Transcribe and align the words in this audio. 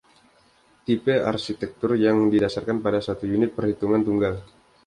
Tipe 0.85 1.13
arsitektur 1.31 1.91
yang 2.05 2.17
didasarkan 2.33 2.77
pada 2.85 2.97
satu 3.07 3.25
unit 3.37 3.51
perhitungan 3.57 4.01
tunggal. 4.07 4.35